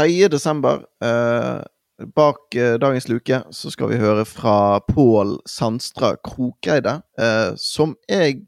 [0.00, 0.28] 3.
[0.28, 1.62] desember, eh,
[2.14, 8.46] bak eh, dagens luke, så skal vi høre fra Pål Sandstra Krokeide, eh, som jeg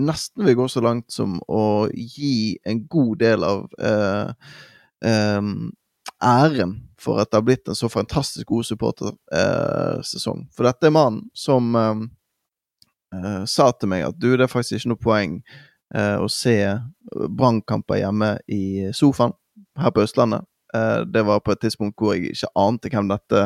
[0.00, 4.32] nesten vil gå så langt som å gi en god del av eh,
[5.04, 5.52] eh,
[6.24, 10.46] æren for at det har blitt en så fantastisk god supportersesong.
[10.56, 11.76] for dette er mannen som
[13.44, 15.36] sa til meg at du, det er faktisk ikke noe poeng
[15.94, 16.56] å se
[17.12, 19.36] brannkamper hjemme i sofaen
[19.78, 20.47] her på Østlandet.
[20.74, 23.44] Eh, det var på et tidspunkt hvor jeg ikke ante hvem dette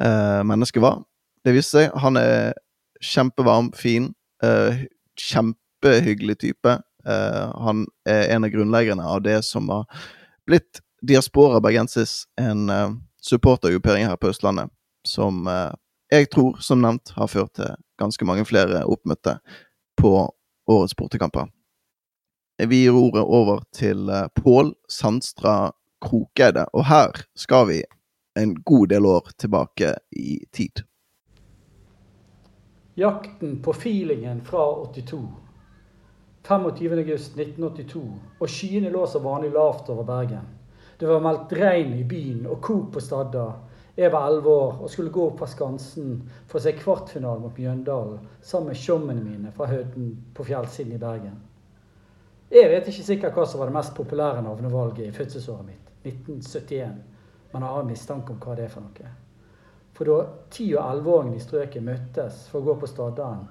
[0.00, 1.02] eh, mennesket var.
[1.44, 1.98] Det viste seg.
[2.00, 2.52] Han er
[3.04, 4.10] kjempevarm, fin,
[4.44, 4.86] eh,
[5.20, 6.80] kjempehyggelig type.
[7.02, 9.86] han er en av grunnleggerne av det som har
[10.44, 12.68] blitt Diaspora Bergensis, en
[13.24, 14.68] supportergruppering her på Østlandet,
[15.08, 15.48] som
[16.12, 19.38] jeg tror, som nevnt, har ført til ganske mange flere oppmøtte
[19.96, 20.12] på
[20.68, 21.48] årets bortekamper.
[22.68, 24.04] Vi gir ordet over til
[24.36, 27.82] Pål Sandstra Krokeide, og her skal vi
[28.38, 30.82] en god del år tilbake i tid.
[32.96, 35.20] Jakten på feelingen fra 82.
[36.48, 38.00] 25.8.1982,
[38.40, 40.48] og skyene lå som vanlig lavt over Bergen.
[41.00, 43.46] Det var meldt regn i byen og kok på Stadda.
[43.96, 46.16] Jeg var elleve år og skulle gå opp fra Skansen
[46.48, 51.00] for å se kvartfinalen mot Mjøndalen sammen med tjommene mine fra høyden på fjellsiden i
[51.00, 51.38] Bergen.
[52.50, 55.89] Jeg vet ikke sikkert hva som var det mest populære navnevalget i fødselsåret mitt.
[56.04, 57.02] 1971.
[57.52, 59.10] Man har mistanke om hva det er for noe.
[59.96, 60.20] For da
[60.54, 63.44] 10- og 11-åringene i strøket møttes for å gå på Stadalen,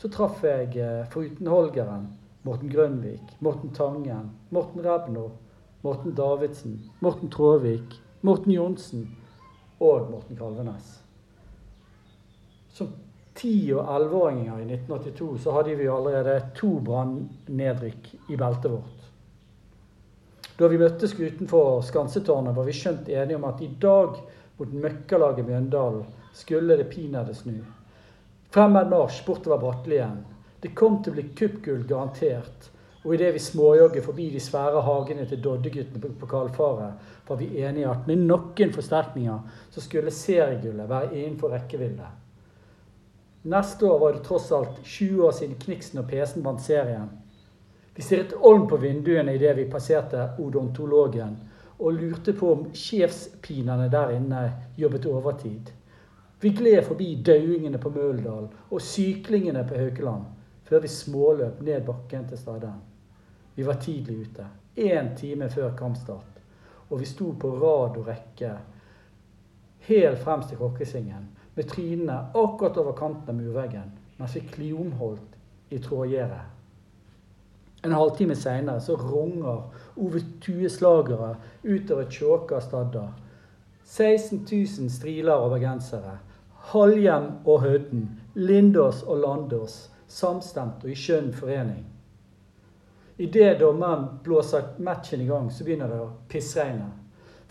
[0.00, 2.10] så traff jeg eh, foruten Holgeren
[2.44, 5.30] Morten Grønvik, Morten Tangen, Morten Rebno,
[5.80, 9.06] Morten Davidsen, Morten Tråvik, Morten Johnsen
[9.80, 10.90] og Morten Kalvenes.
[12.68, 12.90] Som
[13.34, 19.03] 10- og 11-åringer i 1982 så hadde vi allerede to brannnedrykk i beltet vårt.
[20.58, 24.20] Da vi møttes utenfor Skansetårnet, var vi skjønt enige om at i dag
[24.58, 27.56] mot møkkalaget Mjøndalen skulle det pinadø snu.
[28.54, 30.20] Fremmed marsj bortover igjen.
[30.62, 32.70] Det kom til å bli kuppgull, garantert.
[33.04, 37.90] Og idet vi småjogget forbi de svære hagene til Doddeguttene på, pokalfaret, var vi enige
[37.90, 42.06] at med noen forsterkninger så skulle seriegullet være innenfor rekkevidde.
[43.52, 47.10] Neste år var det tross alt 20 år siden Kniksen og PC-en vant serien.
[47.94, 51.36] Vi stirret olm på vinduene idet vi passerte odontologen,
[51.78, 54.42] og lurte på om sjefspinene der inne
[54.76, 55.70] jobbet overtid.
[56.40, 60.26] Vi gled forbi dauingene på Møldal og syklingene på Haukeland,
[60.64, 62.82] før vi småløp ned bakken til Stadheim.
[63.54, 66.40] Vi var tidlig ute, én time før kampstart,
[66.90, 68.56] og vi sto på rad og rekke
[69.86, 75.38] helt fremst i krokkesingen med trynene akkurat over kanten av murveggen, mens vi kliomholdt
[75.70, 76.63] i trådgjerdet.
[77.84, 79.62] En halvtime seinere så runger
[80.00, 83.08] Ove Tue-slagere utover Tjåka stadda.
[83.84, 84.46] 16
[84.80, 86.18] 000 striler og bergensere.
[86.72, 91.84] Halhjem og Hødden, Lindås og Landås, samstemt og i skjønn forening.
[93.20, 96.88] Idet dommeren blåser matchen i gang, så begynner det å pissregne.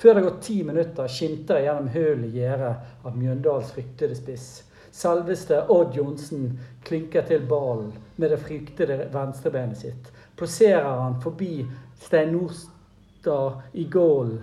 [0.01, 4.47] Før det går ti minutter, skimter jeg gjennom hølet i gjerdet av Mjøndals fryktede spiss.
[4.93, 6.49] Selveste Odd Johnsen
[6.83, 11.67] klinker til ballen med det fryktede venstrebenet sitt plasserer han forbi
[11.99, 14.41] Stein Nordstad i gålen.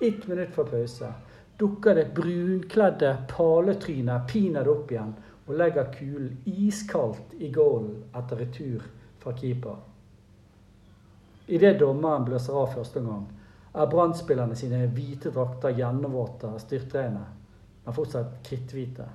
[0.00, 1.12] Ett minutt før pause
[1.58, 5.12] dukker det brunkledde paletrynet pinadø opp igjen
[5.46, 8.82] og legger kulen iskaldt i gålen etter retur
[9.22, 9.76] fra keeper.
[11.46, 13.26] Idet dommeren blåser av første gang,
[13.74, 14.14] er brann
[14.56, 17.28] sine hvite drakter gjennomvåte av styrtregnet,
[17.84, 19.06] men fortsatt kritthvite.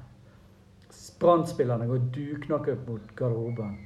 [1.19, 3.77] Brann-spillerne går duknakket mot garderoben.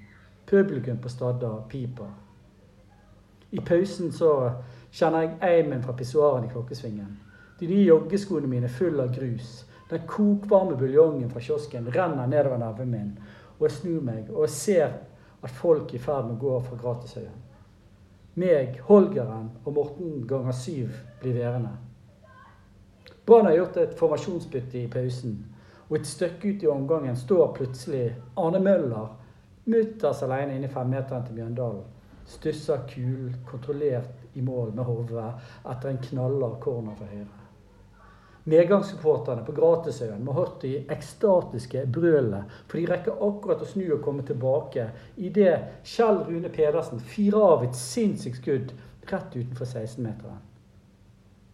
[0.51, 2.11] Publikum på Stadda piper.
[3.49, 4.31] I pausen så
[4.91, 7.13] kjenner jeg eimen fra pissoaren i klokkesvingen.
[7.59, 9.61] De nye joggeskoene mine er fulle av grus.
[9.87, 13.13] Den kokvarme buljongen fra kiosken renner nedover nerven min.
[13.59, 14.97] Og jeg snur meg og jeg ser
[15.39, 17.47] at folk er i ferd med å gå fra Gratishaugen.
[18.35, 21.77] Meg, Holgeren og Morten ganger syv blir værende.
[23.23, 25.39] Brann har gjort et formasjonsbytte i pausen.
[25.87, 29.15] Og et stykke ut i omgangen står plutselig Arne Møller
[29.63, 31.83] Mutters alene inne i femmeteren til Mjøndalen.
[32.31, 35.27] Stusser kul, kontrollert i mål med hodet
[35.69, 37.41] etter en knallhard corner fra høyre.
[38.43, 44.01] Medgangssupporterne på Gratishaugen må hørt de ekstatiske brølene, for de rekker akkurat å snu og
[44.01, 44.87] komme tilbake
[45.21, 48.73] idet Kjell Rune Pedersen firer av et sinnssykt skudd
[49.11, 50.41] rett utenfor 16-meteren.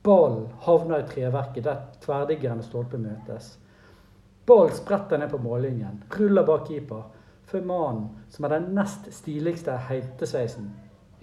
[0.07, 3.57] Ballen havner i treverket der tverrliggeren og stolpen møtes.
[4.47, 7.03] Ballen spretter ned på mållinjen, ruller bak keeper
[7.47, 10.71] for mannen som er den nest stiligste heitesveisen.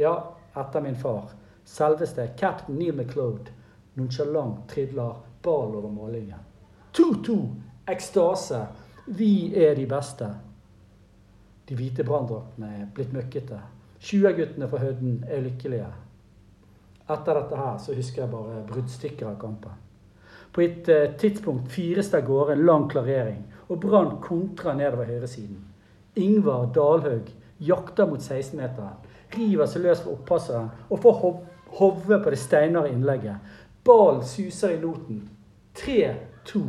[0.01, 0.15] Ja,
[0.57, 1.35] etter min far.
[1.65, 3.53] Selveste cap'n Neil McLeod
[3.95, 6.41] Nonsjalant tridler ball over mållinjen.
[6.93, 7.37] 2-2.
[7.87, 8.67] Ekstase.
[9.07, 10.31] Vi er de beste.
[11.69, 13.61] De hvite branndraktene er blitt møkkete.
[14.05, 15.91] 20-guttene fra Hødden er lykkelige.
[17.05, 19.79] Etter dette her så husker jeg bare bruddstykker av kampen.
[20.55, 25.09] På et eh, tidspunkt fyres det av gårde en lang klarering, og Brann kontrer nedover
[25.09, 25.61] høyresiden.
[26.15, 28.99] Ingvar Dalhaug jakter mot 16-meteren,
[29.35, 31.23] river seg løs fra opppasseren og får
[31.79, 33.55] hovet på det steinere innlegget.
[33.85, 35.25] Ballen suser i noten.
[35.75, 36.61] 3-2.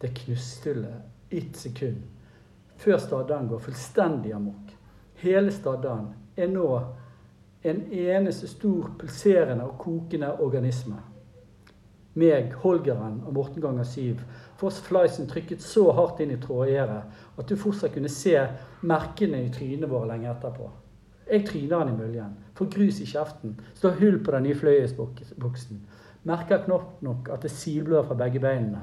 [0.00, 2.02] Det knustuller ett sekund
[2.80, 4.72] før Staddalen går fullstendig amok.
[5.20, 6.68] Hele Staddalen er nå
[7.62, 10.96] en eneste stor pulserende og kokende organisme.
[12.18, 14.22] Meg, Holgeren og Morten ganger syv
[14.58, 17.02] får fleisen trykket så hardt inn i trådgjerdet
[17.38, 18.34] at du fortsatt kunne se
[18.82, 20.66] merkene i trynene våre lenge etterpå.
[21.30, 25.84] Jeg tryner han i møljen, får grus i kjeften, slår hull på den nye fløyelsbuksen,
[26.26, 28.82] merker knapt nok at det silblør fra begge beinene,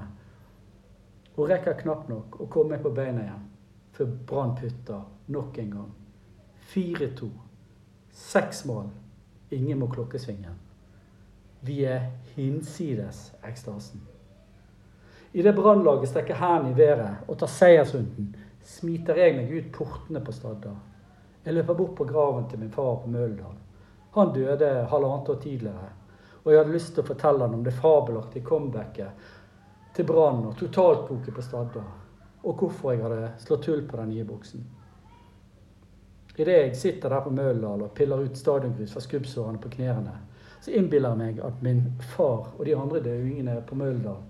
[1.36, 3.46] og rekker knapt nok å komme meg på beina igjen
[3.98, 5.02] før Brann putter
[5.34, 5.92] nok en gang.
[6.70, 7.30] 4-2.
[8.14, 8.92] Seks mål.
[9.52, 10.54] Ingen må klokkesvingen.
[11.68, 14.02] Vi er hinsides ekstasen.
[15.36, 18.32] Idet Brannlaget strekker hendene i været og tar seiersrunden,
[18.64, 20.74] smiter jeg meg ut portene på Stadda.
[21.46, 23.60] Jeg løper bort på graven til min far på Møldal.
[24.16, 25.92] Han døde halvannet år tidligere,
[26.44, 29.30] og jeg hadde lyst til å fortelle han om det fabelaktige comebacket
[29.96, 31.86] til Brann og totaltkoket på Stadda
[32.48, 34.64] og hvorfor jeg hadde slått hull på den nye buksen.
[36.38, 40.14] Idet jeg sitter der på Møldal og piller ut stadiongrus fra skrubbsårene på knærne,
[40.62, 41.84] så innbiller jeg meg at min
[42.16, 44.24] far og de andre døingene på Møldal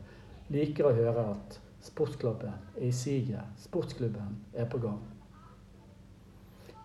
[0.53, 4.99] liker å høre at sportsklubben er i siget, sportsklubben er på gang.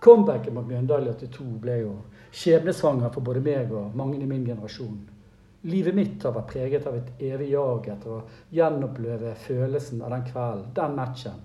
[0.02, 1.92] Comebacket mot Mjøndalen i 82 ble jo
[2.34, 4.98] skjebnesvanger for både meg og mange i min generasjon.
[5.70, 10.24] Livet mitt har vært preget av et evig jag etter å gjenoppleve følelsen av den
[10.26, 11.38] kvelden, den matchen.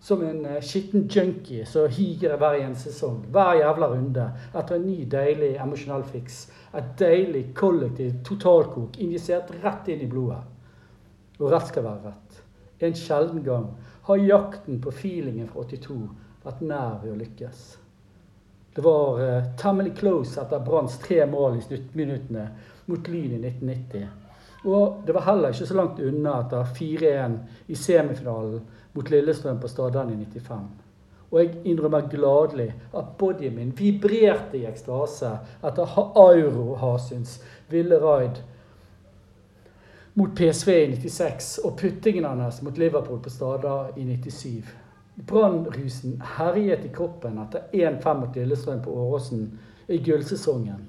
[0.00, 4.86] Som en uh, skitten junkie så higer hver eneste sesong, hver jævla runde, etter en
[4.86, 6.44] ny, deilig emosjonell fiks.
[6.78, 10.44] Et deilig, kollektivt totalkok injisert rett inn i blodet.
[11.40, 12.40] Og rett skal være rett.
[12.86, 13.66] En sjelden gang
[14.06, 15.98] har jakten på feelingen fra 82
[16.44, 17.66] vært nær ved å lykkes.
[18.78, 22.46] Det var uh, temmelig close etter Branns tre mål i sluttminuttene
[22.86, 24.06] mot Lyn i 1990.
[24.70, 27.34] Og det var heller ikke så langt unna etter 4-1
[27.66, 28.62] i semifinalen
[28.98, 30.68] mot Lillestrøm på Stadland i 95.
[31.30, 35.34] Og jeg innrømmer gladelig at bodyen min vibrerte i ekstase
[35.64, 37.38] etter Auro Hasuns
[37.70, 38.40] ville raid
[40.18, 44.64] mot PSV i 96 og puttingen hans mot Liverpool på Stada i 97.
[45.28, 49.44] Brannrusen herjet i kroppen etter 1-5 mot Lillestrøm på Åråsen
[49.86, 50.88] i gullsesongen.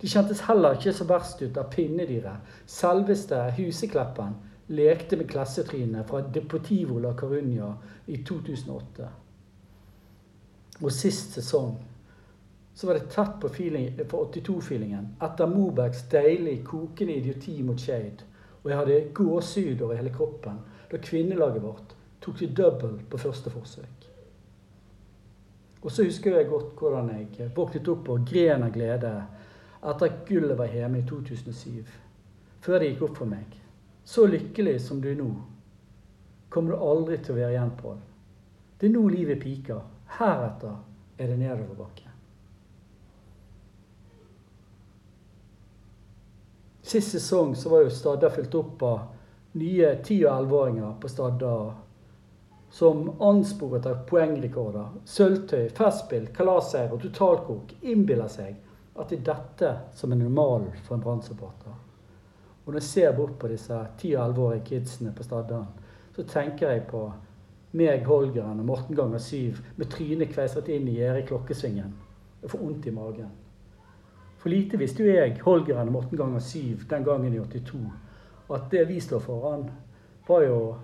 [0.00, 2.42] De kjentes heller ikke så verst ut av pinnedyret.
[2.66, 4.34] Selveste Husekleppen
[4.66, 7.72] lekte med klassetrynene fra Deportivo la Caruña
[8.06, 9.08] i 2008.
[10.82, 11.76] Og sist sesong
[12.76, 18.26] så var det tett på, på 82-feelingen etter Mobergs deilig kokende idioti mot Shade.
[18.62, 20.58] Og jeg hadde gåsehud over hele kroppen
[20.90, 24.08] da kvinnelaget vårt tok til double på første forsøk.
[25.82, 29.12] Og så husker jeg godt hvordan jeg våknet opp og gren av glede
[29.86, 31.86] etter at gullet var hjemme i 2007.
[32.60, 33.65] Før det gikk opp for meg.
[34.06, 35.32] Så lykkelig som du er nå,
[36.48, 37.96] kommer du aldri til å være igjen, Pål.
[38.78, 39.80] Det er nå livet piker.
[40.14, 40.76] Heretter
[41.18, 42.12] er det nedoverbakke.
[46.86, 49.00] Sist sesong så var jo Stadda fylt opp av
[49.58, 51.54] nye 10- og 11-åringer på Stadda
[52.76, 58.54] som ansporet av poengrekorder, sølvtøy, festspill, kalasseier og totalkok, innbiller seg
[58.94, 61.26] at det er dette som er normalen for en brann
[62.66, 65.66] Og når jeg ser bort på disse 10-11-årige kidsene på Staddan,
[66.16, 67.12] så tenker jeg på
[67.72, 71.94] meg, Holgeren og Morten ganger syv med trynet kveisret inn i gjerdet i klokkesvingen.
[72.42, 73.30] Jeg får vondt i magen.
[74.38, 77.78] For lite visste jo jeg, Holgeren og Morten ganger syv den gangen i 82,
[78.54, 79.70] at det vi står foran,
[80.28, 80.76] var jo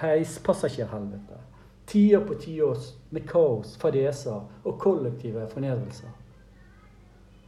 [0.00, 1.40] heispassasjerhelvete.
[1.86, 2.78] Tiår på tiår
[3.10, 6.08] med kaos, fadeser og kollektive fornedrelser.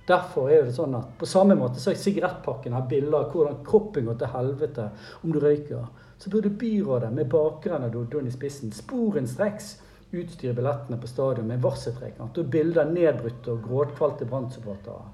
[0.09, 3.59] Derfor er det sånn at på samme måte så er sigarettpakken har bilder av hvordan
[3.67, 4.87] kroppen går til helvete
[5.21, 5.85] om du røyker,
[6.19, 9.75] så burde byrådet med bakeren av Dodon i spissen sporenstreks
[10.17, 15.13] utstyre billettene på stadion med varseltrekant og bilder av nedbrutte og gråtkvalte brannsupportere.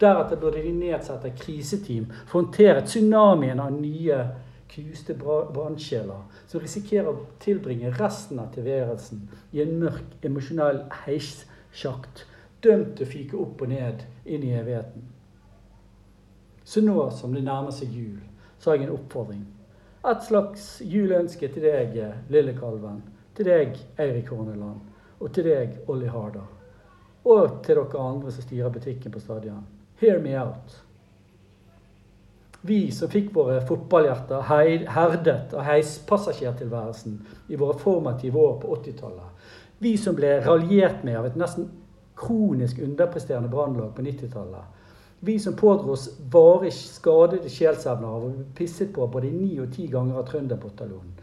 [0.00, 4.18] Deretter burde de nedsette et kriseteam for å håndtere tsunamien av nye
[4.74, 9.24] knuste brannsjeler som risikerer å tilbringe resten av tilværelsen
[9.54, 12.26] i en mørk, emosjonell heissjakt
[12.64, 15.04] dømt til å fyke opp og ned inn i evigheten.
[16.64, 18.20] Så nå som det nærmer seg jul,
[18.58, 19.44] så har jeg en oppfordring.
[20.04, 21.98] Et slags juleønske til deg,
[22.32, 23.02] lille kalven.
[23.36, 24.80] Til deg, Eirik Horneland.
[25.20, 26.48] Og til deg, Olli Harder.
[27.24, 29.64] Og til dere andre som styrer butikken på stadion.
[30.00, 30.80] Hear me out.
[32.64, 37.18] Vi som fikk våre fotballhjerter herdet av heispassasjertilværelsen
[37.52, 39.48] i våre formative år på 80-tallet.
[39.84, 41.68] Vi som ble raljert med av et nesten
[42.16, 44.64] kronisk underpresterende brannlag på 90-tallet.
[45.20, 49.70] Vi som pådro oss varig skadede sjelsevner av å bli pisset på både ni og
[49.72, 51.14] ti ganger av Trønderbataljonen.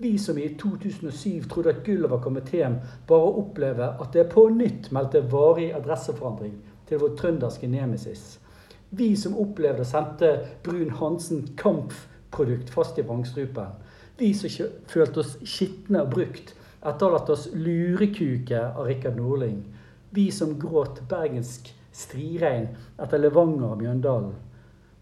[0.00, 2.76] Vi som i 2007 trodde at gullet var kommet hjem,
[3.08, 8.36] bare oppleve at det på nytt meldte varig adresseforandring til vår trønderske nemesis.
[8.90, 10.30] Vi som opplevde å sendte
[10.64, 13.74] Brun-Hansen kampprodukt fast i vrangstrupen.
[14.18, 19.18] Vi som følte oss skitne og brukt etter å ha latt oss lurekuke av Rikard
[19.18, 19.60] Norling.
[20.10, 24.34] Vi som gråt bergensk striregn etter Levanger og Mjøndalen.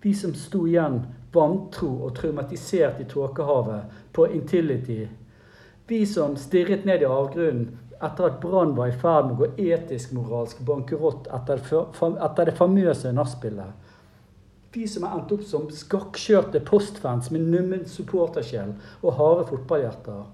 [0.02, 1.00] Vi som sto igjen
[1.34, 5.06] vantro og traumatisert i tåkehavet på Intility.
[5.86, 9.68] Vi som stirret ned i avgrunnen etter at Brann var i ferd med å gå
[9.72, 11.62] etisk-moralsk bankerott etter,
[12.44, 13.86] det famøse nachspielet.
[14.76, 20.26] Vi som har endt opp som skakkjørte postfans med nummen supportersjel og harde fotballhjerter.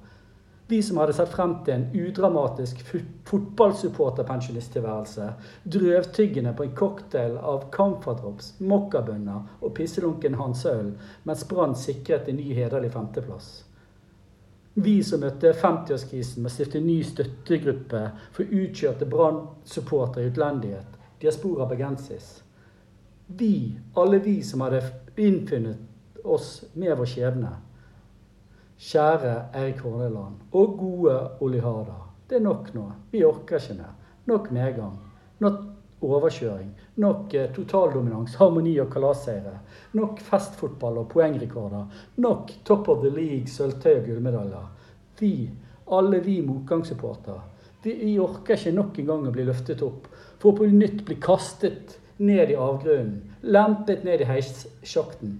[0.69, 2.95] Vi som hadde sett frem til en udramatisk
[3.28, 5.33] fotballsupporterpensjonisttilværelse,
[5.64, 10.92] drøvtyggende på en cocktail av camferdrops, mokkabønner og pisselunken Hansøl,
[11.28, 13.49] mens Brann sikret en ny hederlig femteplass.
[14.75, 21.66] Vi som møtte 50-årskrisen med å stifte ny støttegruppe for utkjørte Brann-supportere i utlendighet, Diaspora
[21.69, 22.40] Bergensis.
[23.26, 24.81] Vi, alle vi som hadde
[25.21, 27.52] innfunnet oss med vår skjebne.
[28.83, 32.01] Kjære Eirik Horneland og gode Olli Harda.
[32.29, 32.89] Det er nok nå.
[33.12, 33.93] Vi orker ikke mer.
[34.27, 34.97] Nok medgang.
[35.39, 35.61] Nok
[36.03, 36.73] overkjøring.
[36.97, 39.55] Nok eh, totaldominans, harmoni og kalasseire.
[39.95, 41.87] Nok festfotball og poengrekorder.
[42.17, 44.67] Nok top of the league, sølvtøy og gullmedaljer.
[45.21, 45.33] Vi,
[45.93, 47.39] alle vi motgangssupporter,
[47.85, 50.11] vi, vi orker ikke nok en gang å bli løftet opp.
[50.43, 53.21] For på nytt bli kastet ned i avgrunnen.
[53.43, 55.39] Lempet ned i heissjakten.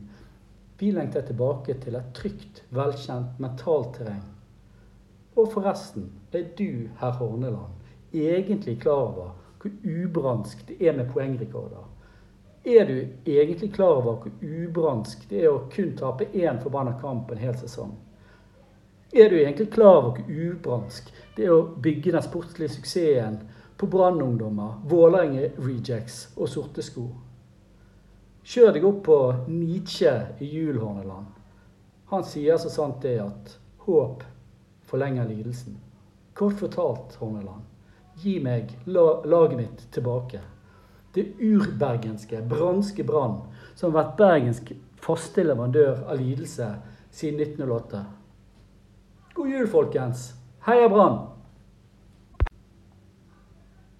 [0.83, 4.25] Vi lengter tilbake til et trygt, velkjent mentalt terreng.
[5.39, 7.77] Og forresten er du, herr Horneland,
[8.11, 9.29] egentlig klar over
[9.62, 11.87] hvor ubransk det er med poengrekorder?
[12.67, 17.31] Er du egentlig klar over hvor ubransk det er å kun tape én forbanna kamp
[17.31, 17.95] en hel sesong?
[19.15, 23.39] Er du egentlig klar over hvor ubransk det er å bygge den sportslige suksessen
[23.79, 27.12] på Brannungdommer, Vålerenga-rejects og sorte sko?
[28.43, 31.27] Kjør deg opp på Nietzsche i Julhorneland.
[32.11, 33.53] Han sier så sant det at
[33.87, 34.25] håp
[34.91, 35.77] forlenger lidelsen.
[36.35, 37.63] Kort fortalt, Horneland,
[38.19, 40.41] gi meg laget mitt tilbake.
[41.15, 43.39] Det urbergenske, branske Brann,
[43.75, 44.73] som har vært bergensk
[45.03, 46.69] faste leverandør av lidelse
[47.13, 48.03] siden 1908.
[49.37, 50.33] God jul, folkens.
[50.67, 51.32] Heia Brann!